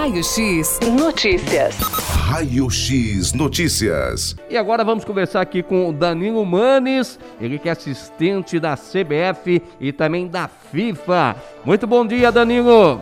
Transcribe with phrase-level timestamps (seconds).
[0.00, 1.76] Raio X Notícias.
[1.76, 4.34] Raio X Notícias.
[4.48, 9.62] E agora vamos conversar aqui com o Danilo Manes, ele que é assistente da CBF
[9.78, 11.36] e também da FIFA.
[11.66, 12.98] Muito bom dia, Danilo.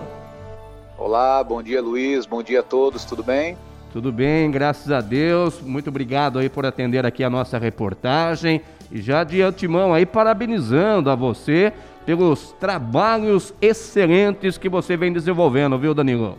[0.98, 2.26] Olá, bom dia, Luiz.
[2.26, 3.04] Bom dia a todos.
[3.04, 3.56] Tudo bem?
[3.92, 5.60] Tudo bem, graças a Deus.
[5.60, 8.60] Muito obrigado aí por atender aqui a nossa reportagem.
[8.90, 11.72] E já de antemão aí parabenizando a você
[12.04, 16.36] pelos trabalhos excelentes que você vem desenvolvendo, viu, Danilo?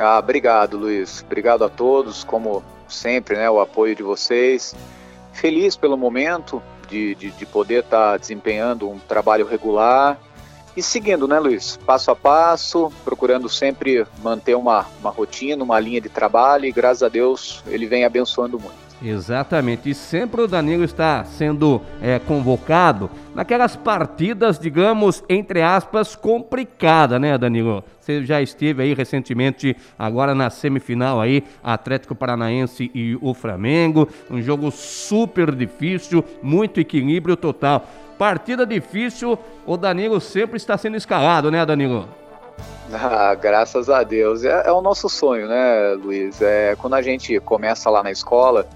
[0.00, 1.22] Ah, obrigado, Luiz.
[1.22, 4.74] Obrigado a todos, como sempre, né, o apoio de vocês.
[5.32, 10.18] Feliz pelo momento de, de, de poder estar tá desempenhando um trabalho regular
[10.74, 11.76] e seguindo, né, Luiz?
[11.84, 17.02] Passo a passo, procurando sempre manter uma, uma rotina, uma linha de trabalho e graças
[17.02, 18.79] a Deus ele vem abençoando muito.
[19.02, 27.18] Exatamente, e sempre o Danilo está sendo é, convocado naquelas partidas, digamos, entre aspas, complicadas,
[27.18, 27.82] né, Danilo?
[27.98, 34.42] Você já esteve aí recentemente, agora na semifinal aí, Atlético Paranaense e o Flamengo, um
[34.42, 37.86] jogo super difícil, muito equilíbrio total.
[38.18, 42.06] Partida difícil, o Danilo sempre está sendo escalado, né, Danilo?
[42.92, 44.44] Ah, graças a Deus.
[44.44, 46.42] É, é, o nosso sonho, né, Luiz?
[46.42, 48.66] É, quando a gente começa lá na escola,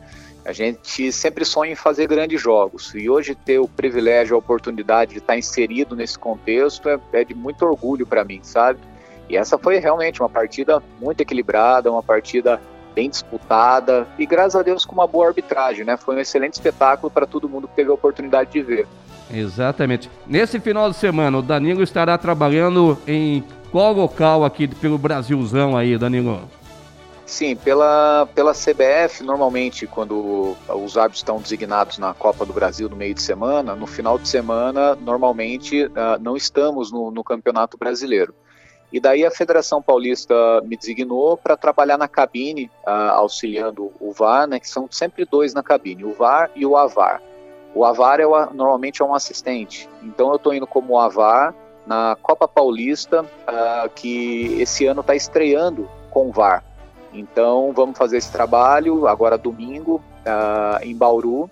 [0.45, 5.13] a gente sempre sonha em fazer grandes jogos e hoje ter o privilégio, a oportunidade
[5.13, 8.79] de estar inserido nesse contexto é, é de muito orgulho para mim, sabe?
[9.29, 12.61] E essa foi realmente uma partida muito equilibrada, uma partida
[12.95, 15.97] bem disputada e graças a Deus com uma boa arbitragem, né?
[15.97, 18.87] Foi um excelente espetáculo para todo mundo que teve a oportunidade de ver.
[19.33, 20.11] Exatamente.
[20.27, 23.43] Nesse final de semana, o Danilo estará trabalhando em
[23.73, 26.49] qual local aqui pelo Brasilzão aí, Danilo?
[27.27, 32.97] Sim, pela, pela CBF, normalmente, quando os árbitros estão designados na Copa do Brasil no
[32.97, 38.35] meio de semana, no final de semana, normalmente, uh, não estamos no, no Campeonato Brasileiro.
[38.93, 40.35] E daí a Federação Paulista
[40.67, 45.55] me designou para trabalhar na cabine, uh, auxiliando o VAR, né, que são sempre dois
[45.55, 47.23] na cabine, o VAR e o AVAR.
[47.75, 51.55] O AVAR é o, normalmente é um assistente, então eu estou indo como AVAR
[51.87, 56.63] na Copa Paulista, uh, que esse ano está estreando com o VAR.
[57.15, 61.49] Então vamos fazer esse trabalho agora domingo uh, em Bauru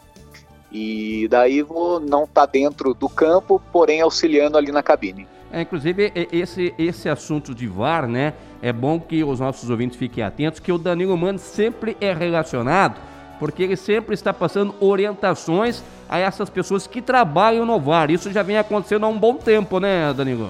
[0.70, 5.26] e daí vou não estar tá dentro do campo, porém auxiliando ali na cabine.
[5.52, 8.32] É, inclusive esse esse assunto de VAR, né?
[8.60, 13.12] É bom que os nossos ouvintes fiquem atentos que o Danilo Mano sempre é relacionado
[13.38, 18.08] porque ele sempre está passando orientações a essas pessoas que trabalham no VAR.
[18.08, 20.48] Isso já vem acontecendo há um bom tempo, né, Danilo?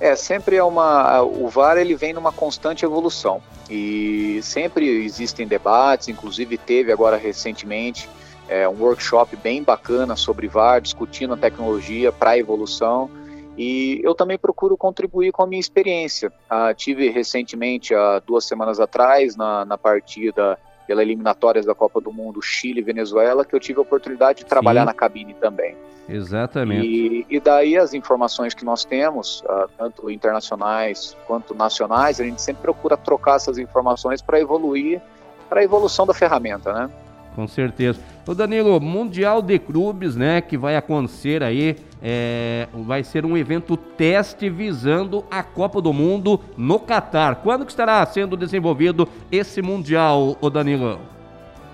[0.00, 1.22] É, sempre é uma.
[1.22, 3.42] O VAR ele vem numa constante evolução.
[3.68, 8.08] E sempre existem debates, inclusive teve agora recentemente
[8.48, 13.10] é, um workshop bem bacana sobre VAR, discutindo a tecnologia para a evolução.
[13.58, 16.32] E eu também procuro contribuir com a minha experiência.
[16.48, 22.12] Ah, tive recentemente, há duas semanas atrás, na, na partida pela eliminatórias da Copa do
[22.12, 24.86] Mundo Chile e Venezuela, que eu tive a oportunidade de trabalhar Sim.
[24.86, 25.76] na cabine também.
[26.08, 26.86] Exatamente.
[26.86, 32.40] E, e, daí as informações que nós temos, uh, tanto internacionais quanto nacionais, a gente
[32.40, 35.02] sempre procura trocar essas informações para evoluir,
[35.48, 36.90] para a evolução da ferramenta, né?
[37.36, 38.00] Com certeza.
[38.26, 43.76] O Danilo, Mundial de Clubes, né, que vai acontecer aí, é, vai ser um evento
[43.76, 47.36] teste visando a Copa do Mundo no Catar.
[47.36, 50.98] Quando que estará sendo desenvolvido esse Mundial, o Danilo?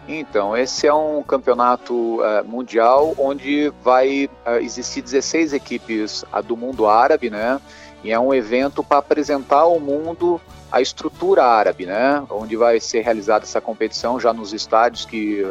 [0.07, 6.87] Então, esse é um campeonato uh, mundial onde vai uh, existir 16 equipes do mundo
[6.87, 7.59] árabe, né?
[8.03, 10.39] E é um evento para apresentar ao mundo
[10.71, 12.23] a estrutura árabe, né?
[12.29, 15.43] Onde vai ser realizada essa competição já nos estádios que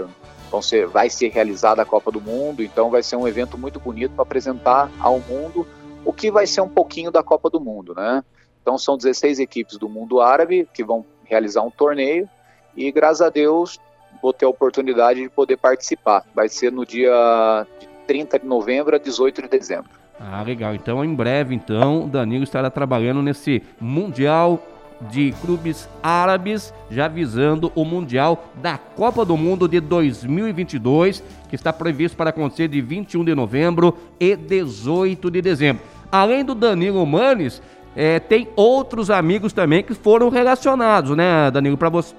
[0.52, 2.62] vão ser, vai ser realizada a Copa do Mundo.
[2.62, 5.66] Então, vai ser um evento muito bonito para apresentar ao mundo
[6.06, 8.24] o que vai ser um pouquinho da Copa do Mundo, né?
[8.62, 12.30] Então, são 16 equipes do mundo árabe que vão realizar um torneio
[12.78, 13.80] e, graças a Deus,
[14.22, 16.25] vou ter a oportunidade de poder participar.
[16.34, 17.66] Vai ser no dia
[18.07, 19.90] 30 de novembro a 18 de dezembro.
[20.19, 20.75] Ah, legal.
[20.75, 24.62] Então, em breve, então, Danilo estará trabalhando nesse Mundial
[25.09, 31.74] de Clubes Árabes, já visando o Mundial da Copa do Mundo de 2022, que está
[31.74, 35.83] previsto para acontecer de 21 de novembro e 18 de dezembro.
[36.12, 37.62] Além do Danilo Manes,
[37.95, 41.78] é, tem outros amigos também que foram relacionados, né, Danilo,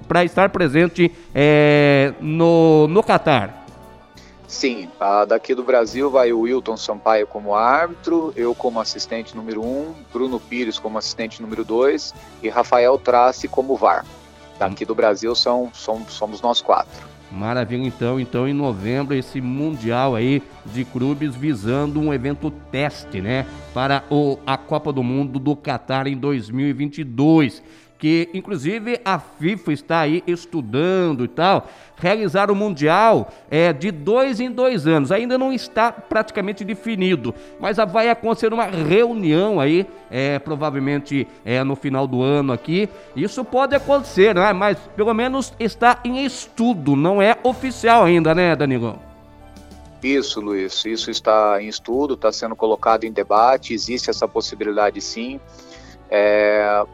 [0.09, 3.65] para estar presente é, no, no Catar.
[4.47, 4.89] Sim,
[5.27, 9.95] daqui do Brasil vai o Wilton Sampaio como árbitro, eu como assistente número 1, um,
[10.13, 14.05] Bruno Pires como assistente número 2 e Rafael Trace como VAR.
[14.57, 17.14] Daqui do Brasil são, são, somos nós quatro.
[17.35, 18.21] Maravilha, então.
[18.21, 23.45] Então, em novembro, esse Mundial aí de clubes visando um evento teste, né?
[23.75, 27.61] Para o, a Copa do Mundo do Catar em 2022.
[27.99, 34.41] Que inclusive a FIFA está aí estudando e tal, realizar o Mundial é, de dois
[34.41, 35.13] em dois anos.
[35.13, 41.77] Ainda não está praticamente definido, mas vai acontecer uma reunião aí, é, provavelmente é, no
[41.77, 42.89] final do ano aqui.
[43.17, 44.53] Isso pode acontecer, né?
[44.53, 48.99] mas pelo menos está em estudo, não é oficial ainda, né, Danilo?
[50.03, 55.41] Isso, Luiz, isso está em estudo, está sendo colocado em debate, existe essa possibilidade sim.
[56.11, 56.85] É,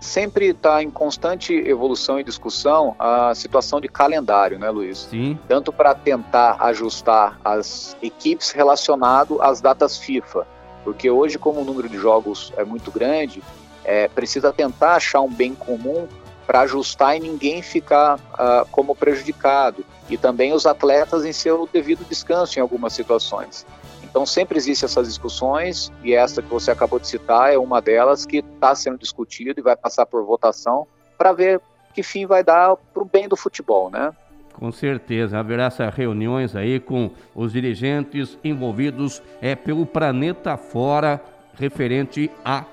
[0.00, 5.06] sempre está em constante evolução e discussão a situação de calendário, né, Luiz?
[5.10, 5.38] Sim.
[5.46, 10.46] Tanto para tentar ajustar as equipes relacionado às datas FIFA,
[10.82, 13.42] porque hoje, como o número de jogos é muito grande,
[13.84, 16.08] é, precisa tentar achar um bem comum
[16.46, 22.04] para ajustar e ninguém ficar uh, como prejudicado e também os atletas em seu devido
[22.08, 23.64] descanso em algumas situações.
[24.10, 28.26] Então sempre existem essas discussões e essa que você acabou de citar é uma delas
[28.26, 30.86] que está sendo discutida e vai passar por votação
[31.16, 31.60] para ver
[31.94, 34.12] que fim vai dar para o bem do futebol, né?
[34.54, 41.20] Com certeza, haverá essas reuniões aí com os dirigentes envolvidos é, pelo planeta fora
[41.54, 42.64] referente a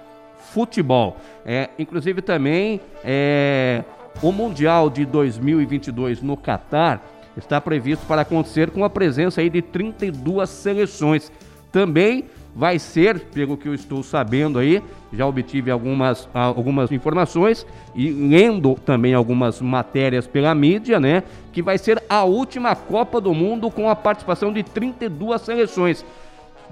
[0.52, 1.18] futebol.
[1.46, 3.84] É, inclusive também é,
[4.22, 7.02] o Mundial de 2022 no Catar
[7.38, 11.32] está previsto para acontecer com a presença aí de 32 seleções.
[11.72, 12.26] Também
[12.56, 14.82] vai ser, pelo que eu estou sabendo aí,
[15.14, 21.24] já obtive algumas, algumas informações e lendo também algumas matérias pela mídia, né?
[21.54, 26.04] Que vai ser a última Copa do Mundo com a participação de 32 seleções.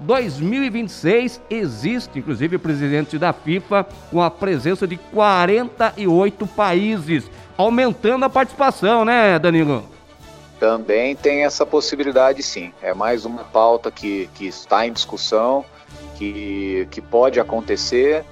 [0.00, 8.28] 2026 existe, inclusive, o presidente da FIFA com a presença de 48 países, aumentando a
[8.28, 9.95] participação, né, Danilo?
[10.58, 12.72] Também tem essa possibilidade, sim.
[12.80, 15.64] É mais uma pauta que, que está em discussão,
[16.16, 18.24] que, que pode acontecer.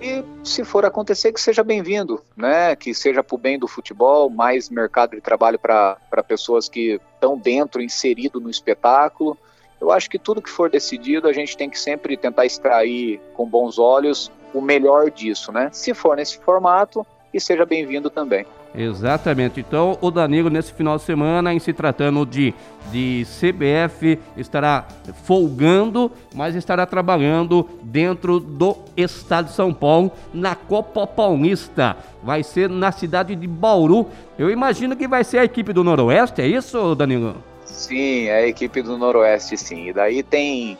[0.00, 2.74] E se for acontecer, que seja bem-vindo, né?
[2.74, 7.38] Que seja para o bem do futebol, mais mercado de trabalho para pessoas que estão
[7.38, 9.38] dentro, inserido no espetáculo.
[9.80, 13.46] Eu acho que tudo que for decidido, a gente tem que sempre tentar extrair com
[13.46, 15.70] bons olhos o melhor disso, né?
[15.72, 18.44] Se for nesse formato, que seja bem-vindo também.
[18.74, 19.60] Exatamente.
[19.60, 22.54] Então, o Danilo, nesse final de semana, em se tratando de,
[22.90, 24.86] de CBF, estará
[25.24, 31.96] folgando, mas estará trabalhando dentro do estado de São Paulo, na Copa Paulista.
[32.22, 34.06] Vai ser na cidade de Bauru.
[34.38, 37.36] Eu imagino que vai ser a equipe do Noroeste, é isso, Danilo?
[37.64, 39.88] Sim, é a equipe do Noroeste, sim.
[39.88, 40.76] E daí tem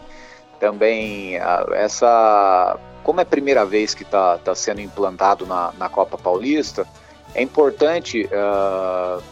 [0.61, 2.79] também a, essa.
[3.03, 6.87] Como é a primeira vez que está tá sendo implantado na, na Copa Paulista
[7.35, 9.23] é importante uh,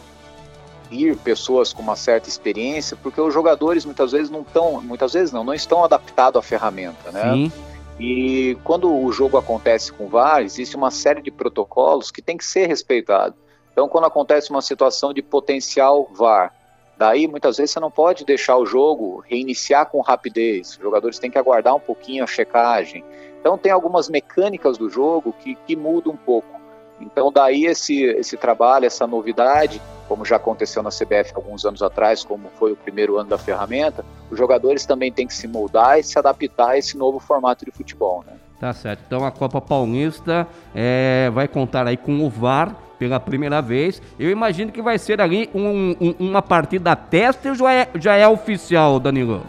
[0.91, 5.31] ir pessoas com uma certa experiência, porque os jogadores muitas vezes não estão, muitas vezes
[5.31, 7.33] não, não estão adaptados à ferramenta, né?
[7.33, 7.51] Sim.
[7.99, 12.43] E quando o jogo acontece com VAR, existe uma série de protocolos que tem que
[12.43, 13.35] ser respeitado.
[13.71, 16.51] Então, quando acontece uma situação de potencial VAR,
[16.97, 20.71] daí muitas vezes você não pode deixar o jogo reiniciar com rapidez.
[20.71, 23.03] Os jogadores têm que aguardar um pouquinho a checagem.
[23.41, 26.61] Então, tem algumas mecânicas do jogo que, que mudam um pouco.
[27.01, 32.23] Então, daí esse, esse trabalho, essa novidade, como já aconteceu na CBF alguns anos atrás,
[32.23, 36.03] como foi o primeiro ano da ferramenta, os jogadores também têm que se moldar e
[36.03, 38.23] se adaptar a esse novo formato de futebol.
[38.27, 38.33] Né?
[38.59, 39.01] Tá certo.
[39.07, 43.99] Então, a Copa Paulista é, vai contar aí com o VAR pela primeira vez.
[44.19, 48.15] Eu imagino que vai ser ali um, um, uma partida teste ou já é, já
[48.15, 49.41] é oficial, Danilo?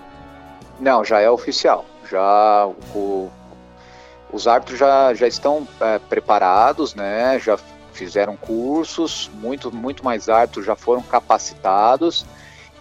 [0.80, 1.84] Não, já é oficial.
[2.10, 3.30] Já o
[4.32, 7.38] os árbitros já, já estão é, preparados, né?
[7.38, 7.58] Já
[7.92, 12.24] fizeram cursos, muito, muito mais árbitros já foram capacitados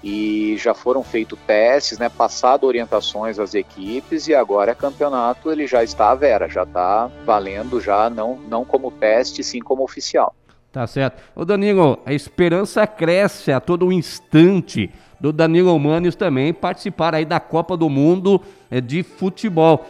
[0.03, 2.09] e já foram feitos testes, né?
[2.09, 7.11] Passado orientações às equipes e agora é campeonato, ele já está à vera, já está
[7.25, 10.33] valendo já não, não como teste, sim como oficial.
[10.71, 11.21] Tá certo.
[11.35, 14.89] Ô Danilo, a esperança cresce a todo instante
[15.19, 18.41] do Danilo Manes também participar aí da Copa do Mundo
[18.71, 19.85] é, de futebol.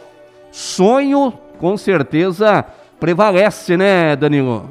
[0.50, 2.66] Sonho com certeza
[2.98, 4.68] prevalece, né, Danilo?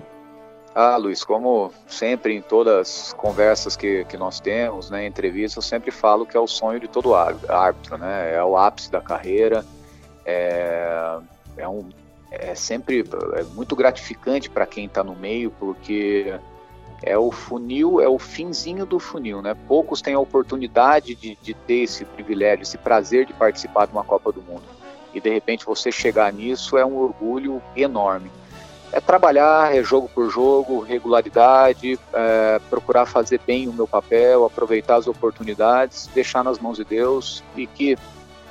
[0.75, 5.61] Ah, Luiz, como sempre em todas as conversas que, que nós temos, né, entrevistas, eu
[5.61, 8.35] sempre falo que é o sonho de todo árbitro, né?
[8.35, 9.65] É o ápice da carreira,
[10.25, 11.17] é,
[11.55, 11.87] é, um,
[12.29, 13.05] é sempre
[13.35, 16.33] é muito gratificante para quem está no meio, porque
[17.03, 19.55] é o funil, é o finzinho do funil, né?
[19.65, 24.03] Poucos têm a oportunidade de, de ter esse privilégio, esse prazer de participar de uma
[24.03, 24.80] Copa do Mundo
[25.13, 28.31] e de repente você chegar nisso é um orgulho enorme.
[28.91, 34.97] É trabalhar, é jogo por jogo, regularidade, é, procurar fazer bem o meu papel, aproveitar
[34.97, 37.97] as oportunidades, deixar nas mãos de Deus e que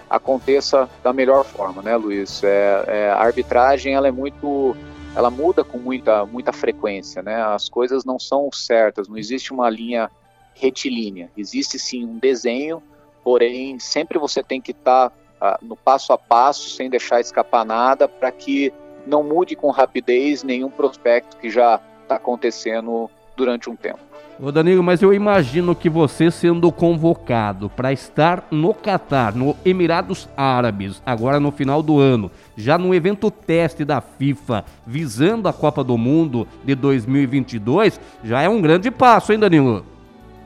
[0.09, 2.43] aconteça da melhor forma, né, Luiz?
[2.43, 4.75] É, é, a arbitragem ela é muito
[5.15, 7.43] ela muda com muita, muita frequência, né?
[7.43, 10.11] As coisas não são certas, não existe uma linha
[10.55, 11.31] retilínea.
[11.37, 12.83] Existe sim um desenho,
[13.25, 15.17] porém sempre você tem que estar tá,
[15.63, 18.73] no passo a passo, sem deixar escapar nada, para que
[19.07, 24.11] não mude com rapidez nenhum prospecto que já está acontecendo durante um tempo.
[24.43, 30.31] Ô Danilo, mas eu imagino que você sendo convocado para estar no Catar, no Emirados
[30.35, 35.85] Árabes, agora no final do ano, já no evento teste da FIFA, visando a Copa
[35.85, 39.85] do Mundo de 2022, já é um grande passo, hein, Danilo?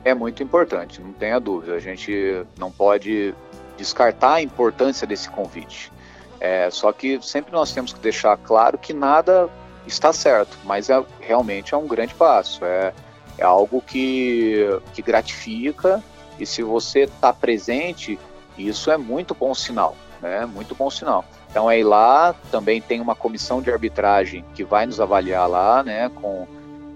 [0.03, 1.73] É muito importante, não tenha dúvida.
[1.73, 3.33] A gente não pode
[3.77, 5.91] descartar a importância desse convite.
[6.39, 9.49] É, só que sempre nós temos que deixar claro que nada
[9.87, 12.63] está certo, mas é, realmente é um grande passo.
[12.65, 12.93] É,
[13.37, 16.03] é algo que, que gratifica
[16.39, 18.19] e se você está presente,
[18.57, 20.45] isso é muito bom sinal, né?
[20.45, 21.23] Muito bom sinal.
[21.49, 25.83] Então é ir lá, também tem uma comissão de arbitragem que vai nos avaliar lá,
[25.83, 26.09] né?
[26.09, 26.47] Com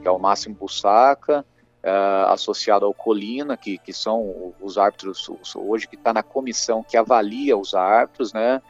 [0.01, 1.45] que é o Máximo Bussaca,
[1.83, 6.97] uh, associado ao Colina, que, que são os árbitros hoje que está na comissão que
[6.97, 8.61] avalia os árbitros, né?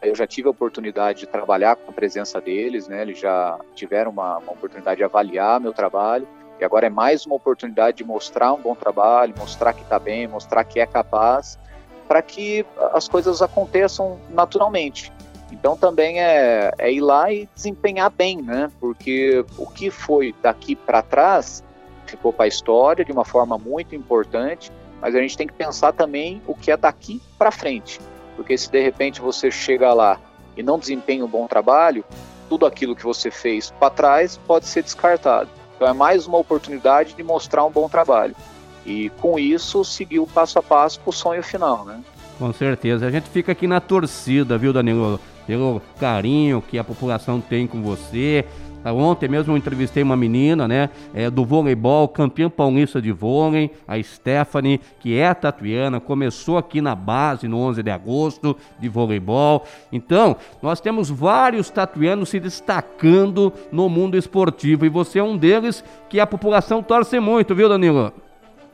[0.00, 3.02] Eu já tive a oportunidade de trabalhar com a presença deles, né?
[3.02, 6.26] Eles já tiveram uma, uma oportunidade de avaliar meu trabalho.
[6.60, 10.28] E agora é mais uma oportunidade de mostrar um bom trabalho, mostrar que está bem,
[10.28, 11.58] mostrar que é capaz,
[12.06, 15.12] para que as coisas aconteçam naturalmente.
[15.50, 18.70] Então também é, é, ir lá e desempenhar bem, né?
[18.78, 21.64] Porque o que foi daqui para trás
[22.06, 25.92] ficou para a história de uma forma muito importante, mas a gente tem que pensar
[25.92, 28.00] também o que é daqui para frente.
[28.36, 30.18] Porque se de repente você chega lá
[30.56, 32.04] e não desempenha um bom trabalho,
[32.48, 35.48] tudo aquilo que você fez para trás pode ser descartado.
[35.76, 38.36] Então é mais uma oportunidade de mostrar um bom trabalho.
[38.84, 42.00] E com isso seguir o passo a passo para o sonho final, né?
[42.38, 43.06] Com certeza.
[43.06, 45.20] A gente fica aqui na torcida, viu, Danilo?
[45.46, 48.44] Pelo carinho que a população tem com você,
[48.90, 54.02] Ontem mesmo eu entrevistei uma menina, né, é, do voleibol, campeã paulista de vôlei, a
[54.02, 59.64] Stephanie, que é tatuiana, começou aqui na base no 11 de agosto de voleibol.
[59.92, 65.84] Então, nós temos vários tatuianos se destacando no mundo esportivo e você é um deles
[66.08, 68.12] que a população torce muito, viu, Danilo?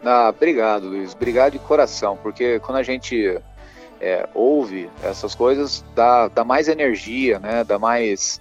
[0.05, 1.13] Ah, obrigado, Luiz.
[1.13, 3.39] Obrigado de coração, porque quando a gente
[4.01, 7.65] é, ouve essas coisas, dá, dá mais energia, né?
[7.65, 8.41] Dá mais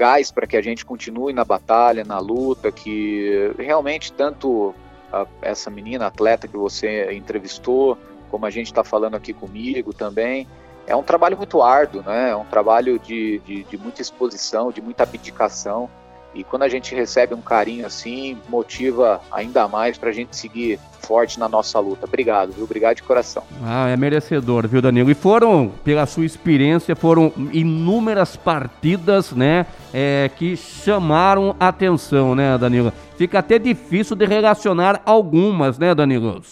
[0.00, 4.74] gás para que a gente continue na batalha, na luta, que realmente tanto
[5.12, 7.98] a, essa menina atleta que você entrevistou,
[8.30, 10.48] como a gente está falando aqui comigo também,
[10.86, 12.30] é um trabalho muito árduo, né?
[12.30, 15.90] É um trabalho de, de, de muita exposição, de muita abdicação.
[16.34, 20.78] E quando a gente recebe um carinho assim, motiva ainda mais para a gente seguir
[21.00, 22.06] forte na nossa luta.
[22.06, 22.64] Obrigado, viu?
[22.64, 23.42] Obrigado de coração.
[23.64, 25.10] Ah, é merecedor, viu, Danilo?
[25.10, 32.92] E foram, pela sua experiência, foram inúmeras partidas, né, é, que chamaram atenção, né, Danilo?
[33.16, 36.42] Fica até difícil de relacionar algumas, né, Danilo?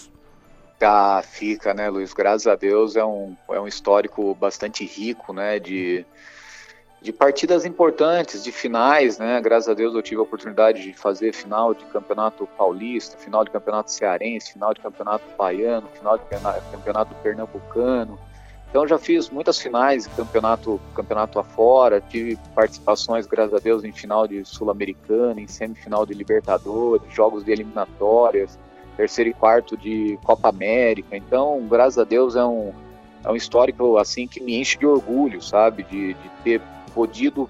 [0.80, 2.12] Ah, fica, né, Luiz?
[2.12, 6.04] Graças a Deus é um, é um histórico bastante rico, né, de
[7.00, 9.40] de partidas importantes, de finais, né?
[9.40, 13.50] Graças a Deus eu tive a oportunidade de fazer final de campeonato paulista, final de
[13.50, 16.24] campeonato cearense, final de campeonato baiano, final de
[16.72, 18.18] campeonato pernambucano.
[18.68, 23.92] Então já fiz muitas finais de campeonato, campeonato afora, tive participações, graças a Deus, em
[23.92, 28.58] final de Sul-Americana, em semifinal de Libertadores, jogos de eliminatórias,
[28.96, 31.16] terceiro e quarto de Copa América.
[31.16, 32.72] Então, graças a Deus, é um,
[33.24, 35.84] é um histórico assim que me enche de orgulho, sabe?
[35.84, 36.60] De, de ter
[36.98, 37.48] podido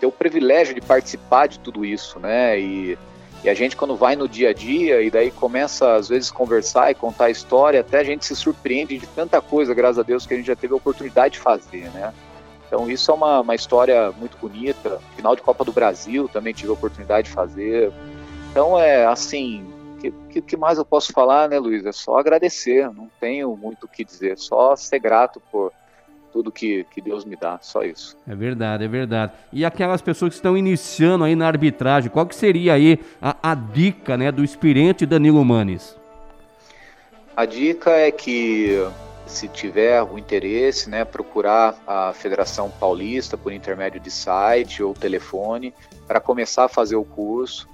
[0.00, 2.58] ter o privilégio de participar de tudo isso, né?
[2.58, 2.98] E,
[3.44, 6.90] e a gente quando vai no dia a dia e daí começa às vezes conversar
[6.90, 10.32] e contar história, até a gente se surpreende de tanta coisa, graças a Deus, que
[10.32, 12.14] a gente já teve a oportunidade de fazer, né?
[12.66, 14.98] Então isso é uma, uma história muito bonita.
[15.16, 17.92] Final de Copa do Brasil também tive a oportunidade de fazer.
[18.50, 21.84] Então é assim, que, que, que mais eu posso falar, né, Luiz?
[21.84, 25.71] É só agradecer, não tenho muito o que dizer, só ser grato por
[26.32, 28.16] tudo que, que Deus me dá, só isso.
[28.26, 29.32] É verdade, é verdade.
[29.52, 33.54] E aquelas pessoas que estão iniciando aí na arbitragem, qual que seria aí a, a
[33.54, 35.96] dica né, do experiente Danilo Manes?
[37.36, 38.78] A dica é que
[39.26, 45.74] se tiver o interesse, né, procurar a Federação Paulista por intermédio de site ou telefone
[46.06, 47.68] para começar a fazer o curso.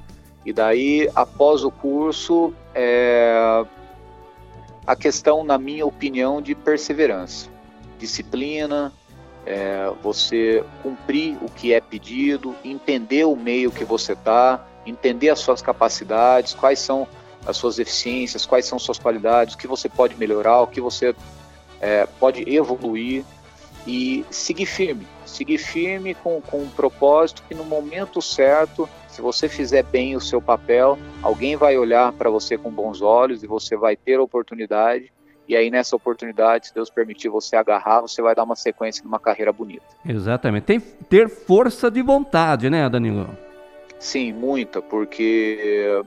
[0.44, 3.64] E daí, após o curso, é
[4.86, 7.57] a questão, na minha opinião, de perseverança
[7.98, 8.92] disciplina,
[9.44, 15.38] é, você cumprir o que é pedido, entender o meio que você está, entender as
[15.38, 17.06] suas capacidades, quais são
[17.46, 21.14] as suas eficiências, quais são suas qualidades, o que você pode melhorar, o que você
[21.80, 23.24] é, pode evoluir
[23.86, 29.48] e seguir firme, seguir firme com, com um propósito que no momento certo, se você
[29.48, 33.76] fizer bem o seu papel, alguém vai olhar para você com bons olhos e você
[33.76, 35.10] vai ter a oportunidade
[35.48, 39.08] e aí, nessa oportunidade, se Deus permitir você agarrar, você vai dar uma sequência de
[39.08, 39.86] uma carreira bonita.
[40.06, 40.64] Exatamente.
[40.64, 43.30] Tem ter força de vontade, né, Danilo?
[43.98, 46.02] Sim, muita, porque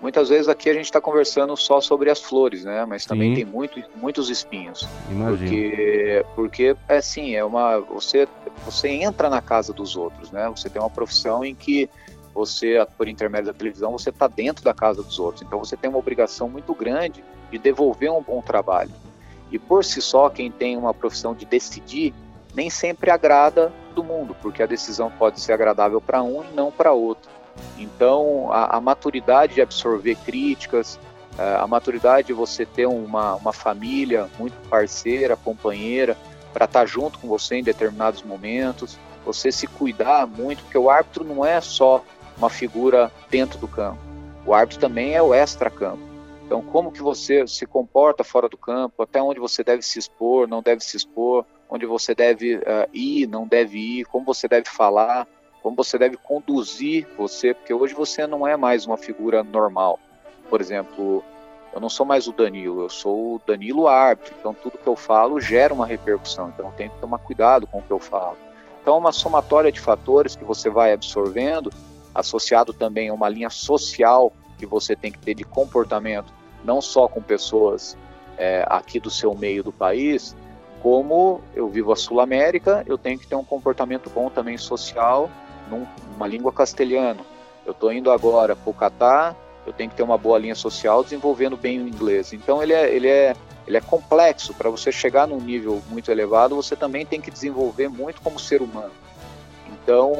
[0.00, 2.86] muitas vezes aqui a gente está conversando só sobre as flores, né?
[2.86, 3.42] Mas também Sim.
[3.42, 4.88] tem muito, muitos espinhos.
[5.10, 5.50] Imagina.
[5.50, 7.80] Porque, porque é assim, é uma.
[7.80, 8.28] Você,
[8.64, 10.48] você entra na casa dos outros, né?
[10.50, 11.90] Você tem uma profissão em que
[12.32, 15.42] você, por intermédio da televisão, você está dentro da casa dos outros.
[15.42, 18.90] Então você tem uma obrigação muito grande de devolver um bom trabalho.
[19.50, 22.14] E por si só, quem tem uma profissão de decidir,
[22.54, 26.70] nem sempre agrada do mundo, porque a decisão pode ser agradável para um e não
[26.70, 27.30] para outro.
[27.78, 30.98] Então, a, a, maturidade de absorver críticas,
[31.38, 36.16] a maturidade de você ter uma, uma família muito parceira, companheira,
[36.52, 40.90] para estar tá junto com você em determinados momentos, você se cuidar muito, porque o
[40.90, 42.02] árbitro não é só
[42.36, 43.98] uma figura dentro do campo.
[44.44, 46.07] O árbitro também é o extra-campo.
[46.48, 50.48] Então, como que você se comporta fora do campo, até onde você deve se expor,
[50.48, 54.66] não deve se expor, onde você deve uh, ir, não deve ir, como você deve
[54.66, 55.28] falar,
[55.62, 60.00] como você deve conduzir você, porque hoje você não é mais uma figura normal.
[60.48, 61.22] Por exemplo,
[61.74, 64.96] eu não sou mais o Danilo, eu sou o Danilo árbitro, então tudo que eu
[64.96, 68.38] falo gera uma repercussão, então eu tenho que tomar cuidado com o que eu falo.
[68.80, 71.70] Então, é uma somatória de fatores que você vai absorvendo
[72.14, 76.32] associado também a uma linha social que você tem que ter de comportamento,
[76.64, 77.96] não só com pessoas
[78.36, 80.36] é, aqui do seu meio do país,
[80.80, 85.28] como eu vivo a Sul América, eu tenho que ter um comportamento bom também social
[85.68, 87.20] numa língua castelhana.
[87.66, 89.36] Eu estou indo agora para o Catar,
[89.66, 92.32] eu tenho que ter uma boa linha social desenvolvendo bem o inglês.
[92.32, 93.34] Então ele é, ele é,
[93.66, 94.54] ele é complexo.
[94.54, 98.62] Para você chegar num nível muito elevado, você também tem que desenvolver muito como ser
[98.62, 98.92] humano.
[99.72, 100.12] Então,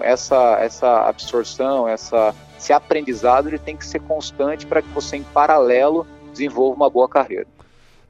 [0.00, 5.22] essa, essa absorção, essa, esse aprendizado, ele tem que ser constante para que você, em
[5.22, 7.46] paralelo, desenvolva uma boa carreira.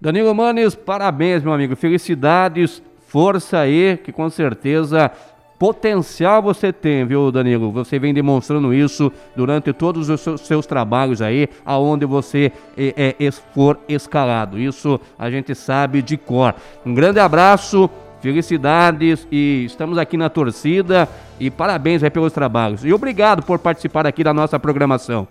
[0.00, 1.74] Danilo Manes, parabéns, meu amigo.
[1.74, 5.10] Felicidades, força aí, que com certeza
[5.58, 7.72] potencial você tem, viu, Danilo?
[7.72, 13.78] Você vem demonstrando isso durante todos os seus, trabalhos aí, aonde você é, é, for
[13.88, 14.58] escalado.
[14.58, 16.54] Isso a gente sabe de cor.
[16.86, 22.84] Um grande abraço Felicidades e estamos aqui na torcida e parabéns aí pelos trabalhos.
[22.84, 25.28] E obrigado por participar aqui da nossa programação.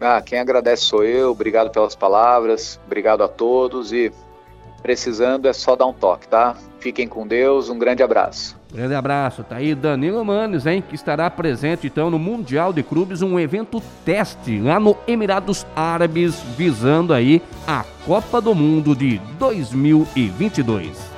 [0.00, 4.12] Ah, quem agradece sou eu, obrigado pelas palavras, obrigado a todos e
[4.80, 6.54] precisando é só dar um toque, tá?
[6.78, 8.56] Fiquem com Deus, um grande abraço.
[8.72, 13.22] Grande abraço, tá aí Danilo Manes, hein, que estará presente então no Mundial de Clubes,
[13.22, 21.17] um evento teste lá no Emirados Árabes, visando aí a Copa do Mundo de 2022.